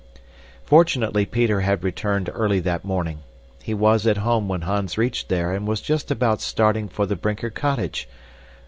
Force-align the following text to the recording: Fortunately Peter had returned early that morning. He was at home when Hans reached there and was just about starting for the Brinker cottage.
Fortunately 0.65 1.27
Peter 1.27 1.61
had 1.61 1.83
returned 1.83 2.27
early 2.33 2.59
that 2.61 2.83
morning. 2.83 3.19
He 3.61 3.75
was 3.75 4.07
at 4.07 4.17
home 4.17 4.47
when 4.47 4.61
Hans 4.61 4.97
reached 4.97 5.29
there 5.29 5.53
and 5.53 5.67
was 5.67 5.79
just 5.79 6.09
about 6.09 6.41
starting 6.41 6.89
for 6.89 7.05
the 7.05 7.15
Brinker 7.15 7.51
cottage. 7.51 8.09